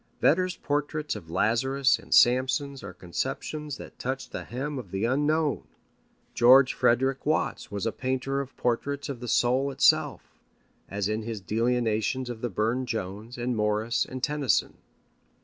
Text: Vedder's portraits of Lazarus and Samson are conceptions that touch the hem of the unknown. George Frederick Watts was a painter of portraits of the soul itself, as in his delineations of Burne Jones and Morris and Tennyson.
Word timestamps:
Vedder's 0.19 0.57
portraits 0.57 1.15
of 1.15 1.29
Lazarus 1.29 1.99
and 1.99 2.11
Samson 2.11 2.75
are 2.81 2.91
conceptions 2.91 3.77
that 3.77 3.99
touch 3.99 4.31
the 4.31 4.45
hem 4.45 4.79
of 4.79 4.89
the 4.89 5.05
unknown. 5.05 5.67
George 6.33 6.73
Frederick 6.73 7.23
Watts 7.23 7.69
was 7.69 7.85
a 7.85 7.91
painter 7.91 8.41
of 8.41 8.57
portraits 8.57 9.09
of 9.09 9.19
the 9.19 9.27
soul 9.27 9.69
itself, 9.69 10.39
as 10.89 11.07
in 11.07 11.21
his 11.21 11.39
delineations 11.39 12.31
of 12.31 12.41
Burne 12.55 12.87
Jones 12.87 13.37
and 13.37 13.55
Morris 13.55 14.03
and 14.03 14.23
Tennyson. 14.23 14.79